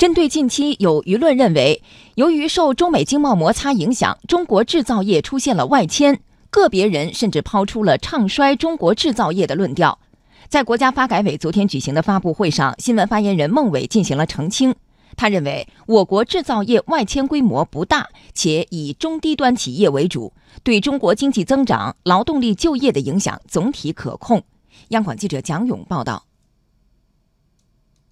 [0.00, 1.82] 针对近期有舆论认为，
[2.14, 9.98] 由于受中美经贸摩擦影响，中国制造业出现了外迁，个别人甚至抛出了唱衰中国制造业的论调。
[10.48, 14.74] 在国家发改委昨天举行的发布会上，新闻发言人孟伟进行了澄清。
[15.18, 20.32] 他认为，我国制造业外迁规模不大，且以中低端企业为主，
[20.62, 24.42] 对中国经济增长、劳动力就业的影响总体可控。
[24.88, 26.24] 央广记者蒋勇报道。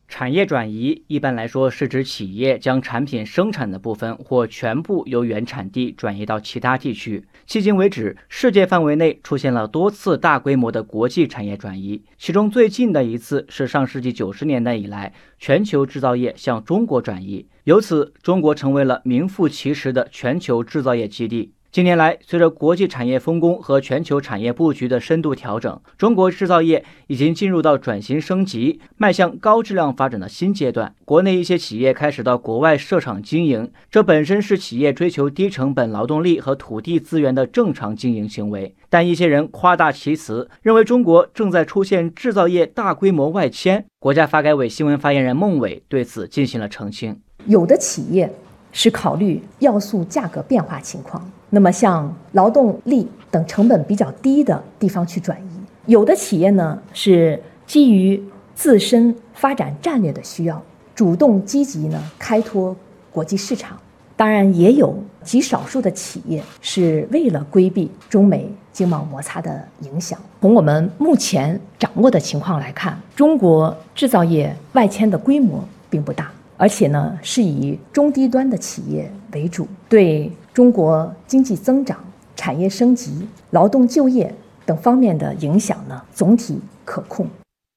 [0.08, 7.26] 产业转移一般来说是指企业将产品生产的部分或全部由原产地转移到其他地区。
[7.46, 21.52] 迄今为止，世界范围内出现了多次大规模的国际产业转移，其中最近的一次是上世纪九十年代以来，全球制造业向中国转移，由此中国成为了名副其实的全球制造业基地。
[21.70, 30.94] 近年来，随着国际产业分工和全球产业布局的深度调整，中国制造业已经进入到转型升级、迈向高质量发展的新阶段。
[31.04, 38.74] 国内一些企业开始到国外设厂经营，这本身是企业追求低成本劳动力和土地资源的正常经营行为。
[38.88, 43.84] 但一些人夸大其词，认为中国正在出现制造业大规模外迁。
[44.00, 48.32] 国家发改委新闻发言人孟伟对此进行了澄清：有的企业
[48.80, 51.28] 是考虑要素价格变化情况。
[51.50, 55.50] 那么，向劳动力等成本比较低的地方去转移，
[55.86, 58.22] 有的企业呢是基于
[58.54, 60.62] 自身发展战略的需要，
[60.94, 62.76] 主动积极呢开拓
[63.10, 63.76] 国际市场。
[64.14, 70.16] 当然，也有极少数的企业是为了规避中美经贸摩擦的影响。
[70.40, 76.30] 从我们目前掌握的情况来看，中国制造业外迁的规模并不大。
[76.60, 84.34] 而且呢，是以中低端的企业为主，对中国经济增长、产业升级、劳动就业
[84.66, 87.28] 等方面的影响呢，总体可控。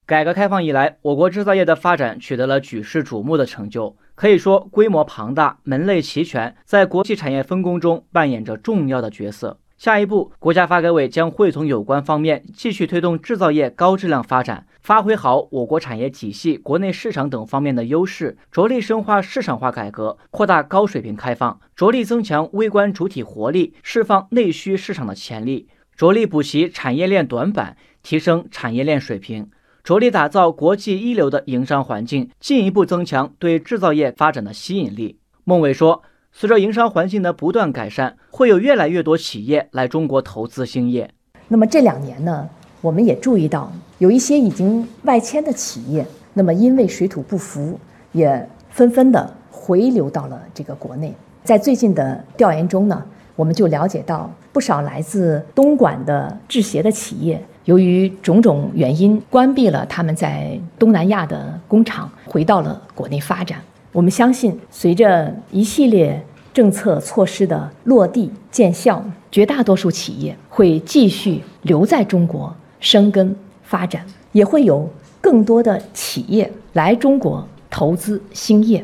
[0.07, 9.59] 改革开放以来，我国制造业的发展取得了举世瞩目的成就，可以说规模庞大、门类齐全，在国际产业分工中扮演着重要的角色。
[9.81, 29.49] 下一步，国家发改委将会从有关方面继续推动制造业高质量发展，发挥好我国产业体系、国内市场等方面的优势，着力深化市场化改革，扩大高水平开放，着力增强微观主体活力，释放内需市场的潜力，着力补齐产业链短板，提升产业链水平，
[29.83, 35.17] 着力打造国际一流的营商环境，进一步增强对制造业发展的吸引力。
[35.43, 36.03] 孟伟说。
[36.33, 41.11] 随着营商环境的不断改善，会有越来越多企业来中国投资兴业。
[41.49, 42.49] 那么这两年呢，
[42.79, 47.77] 我们也注意到有一些已经外迁的企业，那么因为水土不服，
[48.13, 51.13] 也纷纷的回流到了这个国内。
[51.43, 53.03] 在最近的调研中呢，
[53.35, 63.59] 我们就了解到不少来自东莞的制鞋的企业，由于种种原因，关闭了他们在东南亚的工厂，回到了国内发展。
[63.93, 78.83] 我们相信，随着一系列政策措施的落地见效，绝大多数企业会继续留在中国生根发展，也会有更多的企业来中国投资兴业。